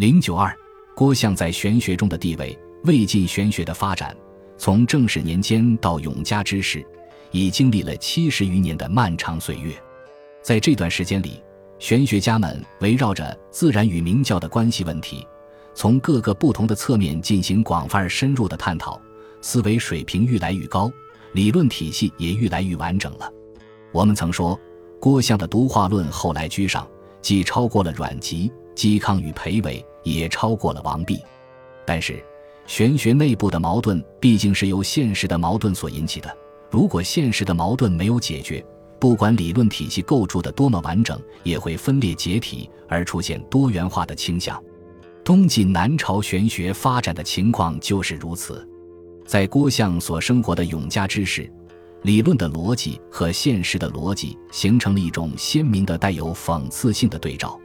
[0.00, 0.50] 零九二，
[0.94, 4.16] 郭象在玄学中的地位，魏晋玄学的发展，
[4.56, 6.82] 从正始年间到永嘉之时，
[7.32, 9.74] 已经历了七十余年的漫长岁月。
[10.40, 11.42] 在这段时间里，
[11.78, 15.26] 玄学家们围绕着自然与明教的关系问题，
[15.74, 18.98] 从各个不同的侧面进行广泛而深入的探讨，
[19.42, 20.90] 思维水平愈来愈高，
[21.32, 23.30] 理论体系也愈来愈完整了。
[23.92, 24.58] 我们曾说，
[24.98, 26.88] 郭象的独化论后来居上，
[27.20, 31.20] 既超过了阮籍、嵇康与裴伟，也超过了王弼。
[31.84, 32.22] 但是，
[32.66, 36.36] 玄学内部的矛盾毕竟是由现实的矛盾所引起的，
[36.70, 38.64] 如果现实的矛盾没有解决，
[38.98, 44.62] 不管理论体系构筑的多么完整，也会分裂解体而出现多元化的倾向。
[45.24, 48.66] 东晋南朝玄学发展的情况就是如此。
[49.26, 51.50] 在郭象所生活的永嘉之时，
[52.02, 57.58] 理论的逻辑和现实的逻辑形成了一种鲜明的带有讽刺性的对照。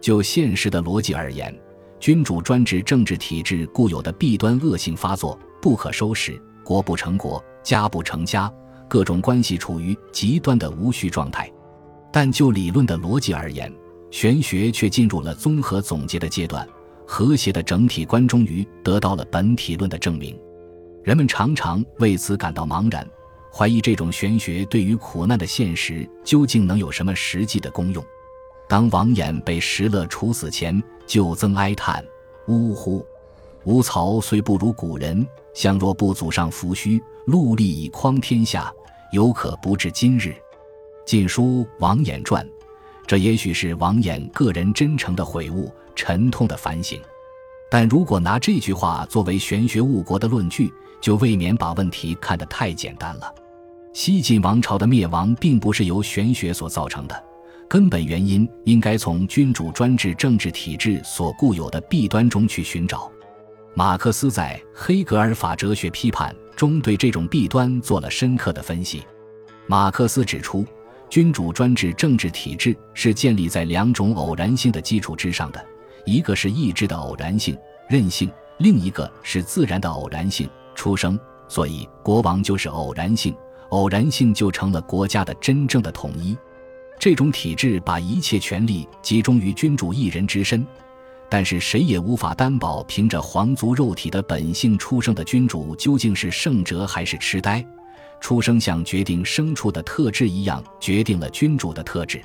[0.00, 1.54] 就现实的逻辑而言，
[2.00, 8.50] 君主专制政治体制固有的弊端恶性发作，不可收拾，国不成国，家不成家。
[8.88, 11.52] 各种关系处于极端的无序状态，
[12.10, 13.70] 但就理论的逻辑而言，
[14.10, 16.66] 玄学却进入了综合总结的阶段，
[17.06, 20.36] 和谐的整体观终于得到了本体论的证明。
[21.04, 23.06] 人们常常为此感到茫然，
[23.52, 28.02] 怀疑这种玄学对于苦难的现实究竟能有什么实际的功用。
[28.70, 32.04] 当王衍被石勒处死前，就曾哀叹
[32.46, 33.04] ：“呜呼！
[33.64, 38.72] 吾曹虽不如古人，相若不祖上扶虚，戮力以匡天下。”
[39.10, 40.28] 犹可不至今日，
[41.04, 42.46] 《晋书·王衍传》，
[43.08, 46.96] 这也许是王衍个人真诚的悔悟、沉痛的反省。
[47.68, 53.34] 但如果拿这句话作为玄学误国的论据，就未免把问题看得太简单了。
[53.92, 57.24] 西晋王朝的灭亡并不是由玄学所造成的，
[57.70, 63.08] 根本原因应该从君主专制政治体制所固有的弊端中去寻找。
[63.74, 69.04] 马克思在《黑格尔法哲学批判》中对这种弊端做了深刻的分析。
[69.68, 70.66] 马克思指出，
[71.08, 75.64] 君主专制政治体制是建立在两种偶然性的基础之上的，
[76.04, 77.56] 一个是意志的偶然性、
[77.88, 78.28] 任性，
[78.58, 81.16] 另一个是自然的偶然性、出生。
[81.46, 83.32] 所以，国王就是偶然性，
[83.68, 86.36] 偶然性就成了国家的真正的统一。
[87.00, 90.64] 这种体制把一切权力集中于君主一人之身。
[91.30, 97.64] 但是谁也无法担保，凭着皇族肉体的本性出生的君主究竟是圣哲还是痴呆。
[98.20, 102.20] 出生像决定牲畜的特质一样，决定了君主的特质。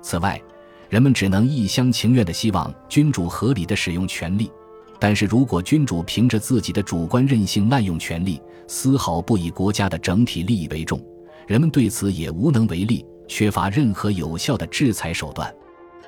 [0.00, 0.40] 此外，
[0.88, 4.50] 人们只能一厢情愿地希望君主合理地使用权力。
[4.98, 10.98] 但是如果君主凭着自己的主观任性滥用权力，丝毫不以国家的整体利益为重，
[11.46, 15.52] 人们对此也无能为力，缺乏任何有效的制裁手段。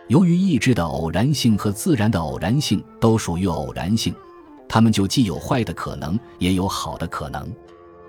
[0.08, 4.14] 由于意志的偶然性和自然的偶然性都属于偶然性，
[4.66, 7.46] 他们就既有坏的可能，也有好的可能。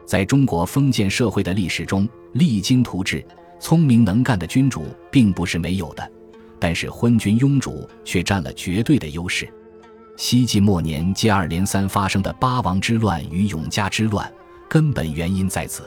[0.05, 3.23] 在中国封建社会的历史中，励精图治、
[3.59, 6.11] 聪明能干的君主并不是没有的，
[6.57, 9.47] 但是昏君庸主却占了绝对的优势。
[10.15, 14.31] 西晋末年接二连三发生的八王之乱与永嘉之乱，
[14.69, 15.83] 根本原因在此：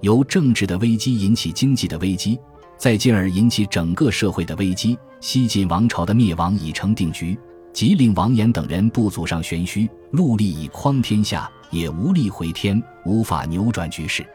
[0.00, 2.38] 由政治的危机引起经济的危机。
[2.78, 7.38] 再进而引起整个社会的危机，西晋王朝的灭亡已成定局。
[7.72, 14.26] 即令王衍等人不祖上玄虚，戮力以匡天下，也无力回天，无法扭转局势。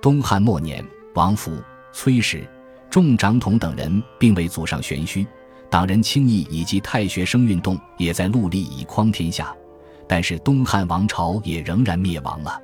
[0.00, 1.52] 东汉末年，王府、
[1.92, 2.46] 崔氏、
[2.90, 5.26] 众长统等人并未祖上玄虚，
[5.68, 9.54] 党人轻易以及太学生运动也在戮力以匡天下，
[10.06, 12.58] 但是东汉王朝也仍然灭亡了。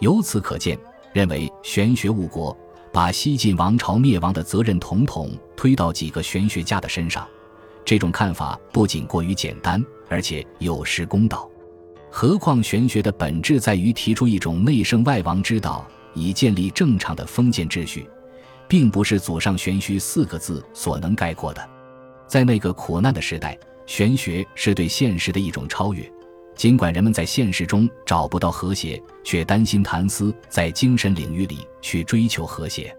[0.00, 0.78] 由此可见，
[1.16, 2.54] 认为玄学误国。
[2.92, 7.28] 把西晋王朝灭亡的责任统统推到几个玄学家的身上，
[7.84, 11.50] 这种看法不仅过于简单，而且有失公道。
[12.10, 18.08] 何况玄学的本质在于提出一种内圣外王之道，以建立正常的封建秩序，
[18.66, 21.68] 并不是“祖上玄虚”四个字所能概括的。
[22.26, 26.10] 在那个苦难的时代，玄学是对现实的一种超越。
[26.56, 32.96] 尽管人们在现实中找不到和谐，却担心谭思在精神领域里去追求和谐，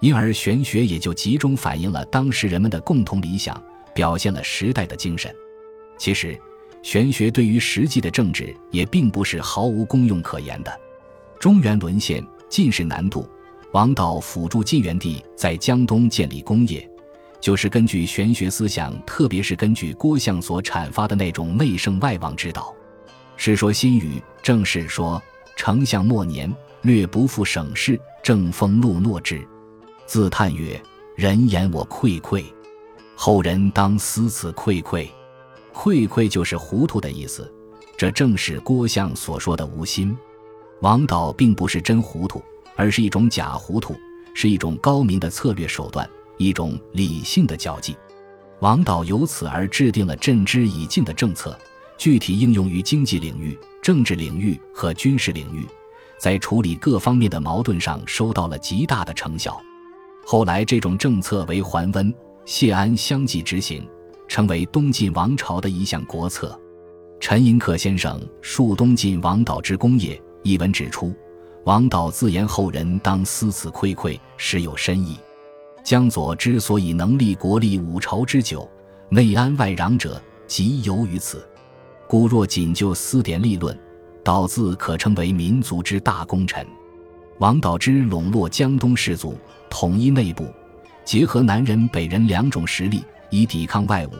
[0.00, 3.60] 因而玄学也就集中反映了当时人们的共同理想，
[3.94, 5.34] 表现了时代的精神。
[5.96, 6.38] 其实，
[6.82, 10.80] 玄学对于实际的政治也并不是毫无功用可言的。
[11.38, 13.26] 中原沦陷，进士难度，
[13.72, 16.86] 王导辅助晋元帝在江东建立功业，
[17.40, 22.74] 就是根据玄学思想，特别是根据郭象所阐发的那种内圣外王之道。
[23.42, 25.20] 《世说新语》正是说
[25.56, 29.40] ：“丞相末年，略不负省事，正风怒诺之，
[30.04, 30.78] 自叹曰
[31.16, 32.44] ：‘人言我愧愧，
[33.14, 35.10] 后人当思此愧愧。’
[35.72, 37.50] 愧愧就是糊涂的意思，
[37.96, 40.14] 这正是郭象所说的无心。
[40.82, 42.42] 王导并不是真糊涂，
[42.76, 43.96] 而是一种假糊涂，
[44.34, 47.96] 是一种高明的策略手段，一种理性的交际。
[48.58, 51.58] 王导由此而制定了镇之以静的政策，
[52.00, 55.66] 具体应用于经济领域、政治领域和军事领域，
[56.18, 59.60] 在处理各方面的矛盾上收到了极大的成效。
[60.24, 62.10] 后来，这种政策为桓温、
[62.46, 63.86] 谢安相继执行，
[64.26, 66.58] 成为东晋王朝的一项国策。
[67.20, 71.14] 陈寅恪先生述东晋王导之功业一文指出，
[71.66, 75.18] 王导自言后人当思此愧愧，实有深意。
[75.84, 78.66] 江左之所以能立国立五朝之久，
[79.10, 81.46] 内安外攘者，即由于此。
[82.10, 83.78] 故若仅就私典立论，
[84.24, 86.66] 导自可称为民族之大功臣。
[87.38, 89.38] 王导之笼络江东士族。
[89.70, 90.52] 统一内部，
[91.04, 94.10] 结合南人北人两种实力，以抵抗外侮，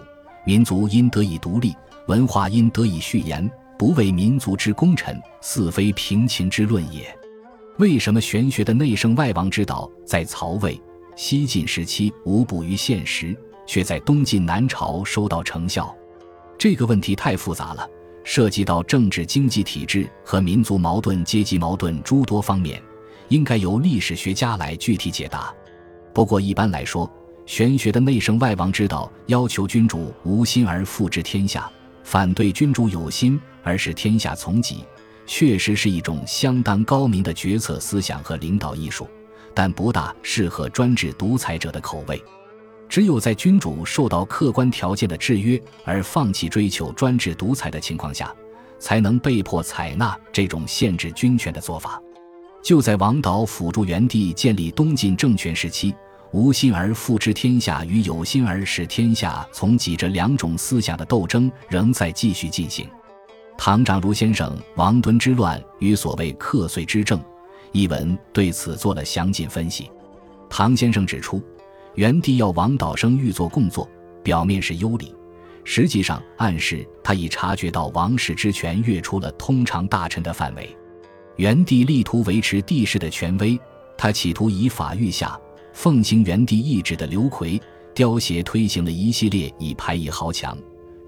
[0.46, 1.74] 民族因得以独立，
[2.06, 7.12] 文化因得以续延，不为民族之功臣，似非平情之论也。
[7.78, 10.80] 为什么玄学的内圣外王之道在曹魏、
[11.16, 15.92] 西晋时期无补于现实，却在东晋南朝收到成效？
[16.60, 17.88] 这个问题太复杂了，
[18.22, 22.82] 涉及到政治、经济体制和民族矛盾、阶级矛盾诸多方面。
[23.28, 25.50] 应该由历史学家来具体解答。
[26.12, 27.10] 不过一般来说，
[27.46, 31.66] 玄学的内圣外王之道要求君主无心而复治天下，
[32.04, 34.84] 反对君主有心而使天下从己，
[35.24, 39.08] 确实是一种相当高明的决策思想和领导艺术，
[39.54, 42.22] 但不大适合专制独裁者的口味。
[42.90, 48.34] 只有在君主受到客观条件的制约而放弃追求专制独裁的情况下，
[48.80, 52.02] 才能被迫采纳这种限制军权的做法。
[52.60, 55.94] 就在王导辅助元帝建立东晋政权时期，
[56.32, 62.88] 无心而复之天下与有心而使天下从己这两种思想的斗争仍在继续进行。
[63.56, 67.18] 唐长儒先生《王敦之乱与所谓克岁之政》
[67.70, 69.88] 一文对此做了详尽分析。
[70.48, 71.40] 唐先生指出，
[71.94, 73.88] 元帝要王导生欲作共作，
[74.22, 75.14] 表面是优礼，
[75.64, 80.74] 实际上暗示他已察觉到王室之权越出了通常大臣的范围。
[81.36, 83.58] 元帝力图维持帝室的权威，
[83.96, 85.38] 他企图以法御下，
[85.72, 87.60] 奉行元帝意志的刘奎
[87.94, 90.56] 雕协推行了一系列以排异豪强、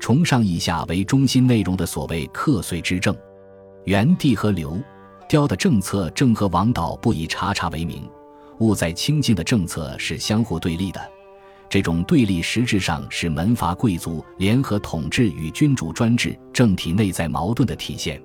[0.00, 3.17] 崇尚以下为中心内容的所谓克岁之政。
[3.84, 4.81] 元帝和刘
[5.29, 8.08] 雕的政策正和王导不以察察为名，
[8.58, 11.00] 务在清静的政策是相互对立的。
[11.69, 18.22] 这种对立实质上是门阀贵族联合统治与君主专制政体内在矛盾的体现。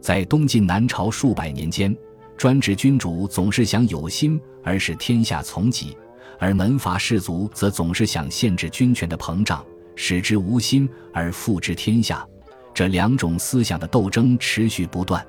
[0.00, 1.96] 在东晋南朝数百年间，
[2.36, 5.96] 专制君主总是想有心而使天下从己，
[6.38, 9.64] 而门阀士族则总是想限制军权的膨胀，
[9.94, 12.26] 使之无心而复之天下。
[12.74, 15.24] 这两种思想的斗争持续不断。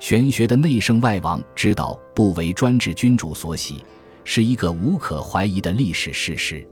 [0.00, 3.84] 玄学的内圣外王之道不为专制君主所喜，
[4.24, 6.66] 是一个无可怀疑的历史事实。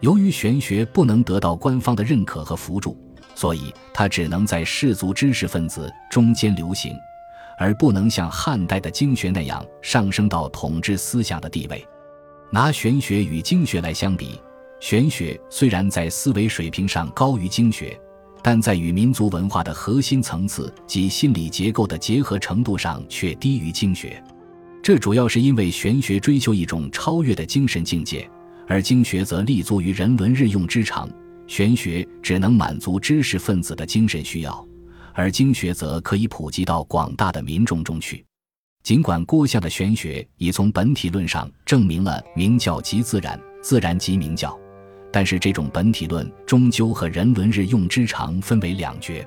[0.00, 2.98] 由于玄学不能得到官方的认可和扶助。
[3.34, 6.94] 所以，它只能在士族知识分子中间流行，
[7.58, 11.82] 而不能像汉代的经学那样上升到统治思想的地位。
[12.50, 14.38] 拿玄学与经学来相比，
[14.80, 17.98] 玄学虽然在思维水平上高于经学，
[18.42, 24.22] 但在与民族文化的核心层次及心理结构的结合程度上却低于经学。
[24.82, 28.28] 这主要是因为玄学追求一种超越的精神境界，
[28.66, 31.08] 而经学则立足于人伦日用之常。
[31.46, 34.66] 玄学只能满足知识分子的精神需要，
[35.12, 38.24] 而经学则可以普及到广大的民众中去。
[38.82, 44.58] 尽管郭象的玄学已从本体论上证明了明教即自然，自然即明教，
[45.12, 49.26] 但是这种本体论终究和人伦日用之常分为两绝。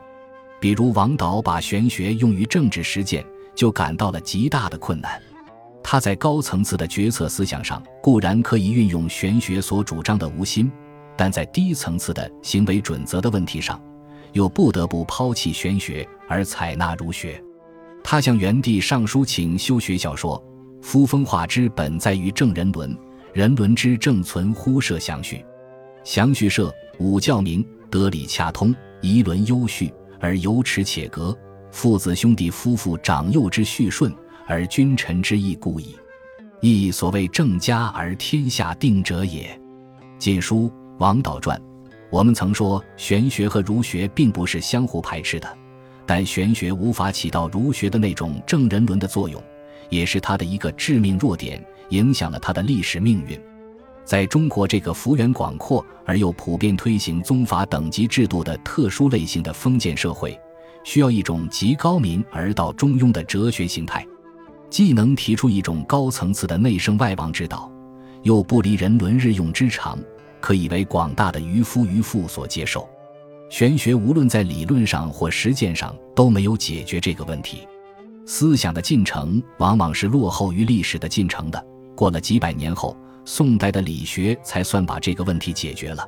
[0.59, 3.23] 比如王导把玄学用于政治实践，
[3.53, 5.21] 就感到了极大的困难。
[5.83, 10.71] 他在高层次的决策思想上固然可以运用玄学所主张的无心。
[11.17, 13.81] 但在低层次的行为准则的问题上，
[14.33, 17.41] 又不得不抛弃玄学而采纳儒学。
[18.03, 20.43] 他向元帝上书请修学校说
[20.83, 22.97] ：“夫风化之本在于正人伦，
[23.33, 25.45] 人伦之正存乎设祥序。
[26.05, 31.35] 祥叙社，五教明，德理洽通，仪伦优序，而有耻且格。
[31.71, 34.13] 父子兄弟夫妇长幼之序顺，
[34.45, 35.95] 而君臣之义故矣。
[36.61, 39.59] 亦所谓正家而天下定者也。”
[40.19, 40.69] 《晋书》。
[40.99, 41.59] 王导传，
[42.11, 45.57] 我们曾说玄学和儒学并不是相互排斥的，
[46.05, 49.41] 但玄学无法起到儒学的那种正人伦的作用，
[49.89, 53.37] 也是他的一个致命弱点，影响了他的历史命运。
[54.05, 60.39] 在中国这个幅员广阔而又普遍推行宗法等级制度的特殊类型的封建社会，
[60.83, 64.05] 需要一种极高明而道中庸的哲学形态，
[64.69, 67.71] 既能提出一种高层次的内圣外王之道，
[68.21, 69.97] 又不离人伦日用之常，
[70.39, 72.87] 可以为广大的渔夫渔妇所接受。
[73.49, 77.67] 玄学无论在理论上或实践上都没有解决这个问题。
[78.27, 81.65] 思想的进程往往是落后于历史的进程的。
[81.95, 86.07] 过了几百年后，宋代的理学才算把这个问题解决了。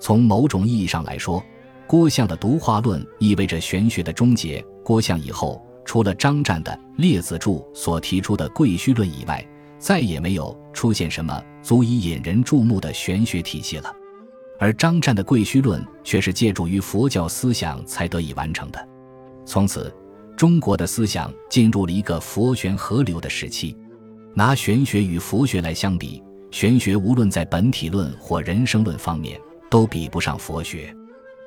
[0.00, 1.42] 从某种意义上来说，
[1.86, 4.64] 郭象的独化论意味着玄学的终结。
[4.82, 9.46] 郭象以后，除了张湛的《列子注》所提出的贵虚论以外，
[9.78, 13.94] 再也没有出现什么足以引人注目的玄学体系了。
[14.58, 18.88] 而张湛的贵虚论却是借助于佛教思想才得以完成的。
[19.44, 19.94] 从此。
[20.36, 23.74] 中国的思想进入了一个佛玄合流的时期。
[24.34, 26.22] 拿玄学与佛学来相比，
[26.56, 30.90] 玄学无论在本体论或人生论方面都比不上佛学。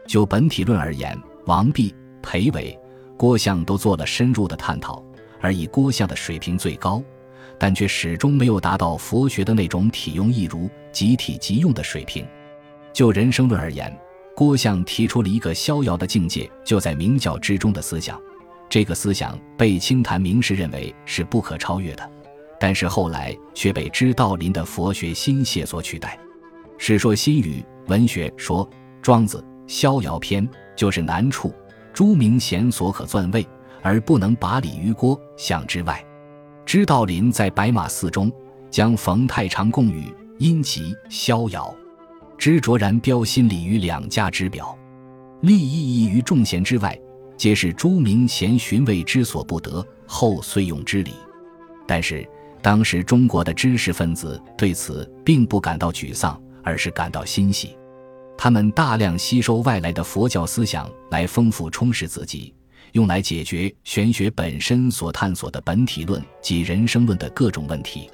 [0.06, 2.78] 就本体论而言，王弼、裴伟、
[3.18, 5.04] 郭象都做了深入的探讨，
[5.42, 7.02] 而以郭象的水平最高，
[7.58, 12.24] 但却始终没有达到佛学的那种体用一如、即体即用的水平。
[12.94, 13.92] 就人生论而言，
[14.36, 18.22] 郭象提出了一个逍遥的境界，就在明教之中的思想。
[18.70, 22.08] 这个思想被清谈名士认为是不可超越的，
[22.60, 26.20] 但是后来却被知道林的佛学心解所取代。
[26.78, 28.66] 《史说新语》文学说，
[29.02, 31.54] 《庄子·逍遥篇》就是难处，
[31.94, 33.48] 诸明贤所可钻位，
[33.82, 36.04] 而不能拔礼于郭象之外。
[36.66, 38.32] 知道林在白马寺中
[38.70, 41.74] 将冯太常供语因其逍遥，
[42.38, 44.78] 知卓然标心理于两家之表，
[45.42, 46.98] 立意义于众贤之外。
[47.36, 51.14] 皆是诸明贤寻味之所不得，后遂用之理。
[51.88, 52.28] 但是
[52.62, 57.78] 当时中国的知识分子对此并不感到沮丧，而是感到欣喜。
[58.38, 62.54] 他们大量吸收外来的佛教思想，来丰富充实自己，
[62.94, 68.10] 用来解决玄学本身所探索的本体论及人生论的各种问题。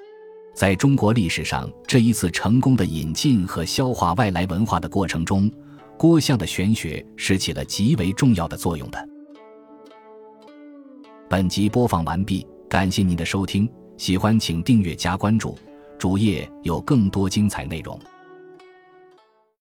[0.54, 5.52] 在中国历史上这一次成功的引进和消化外来文化的过程中，
[5.98, 9.10] 郭象的玄学是起了极为重要的作用的。
[11.30, 15.58] 本集播放完毕，感谢您的收听，喜欢请订阅加关注，
[15.98, 18.00] 主页有更多精彩内容。